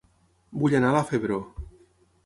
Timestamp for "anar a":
0.79-0.95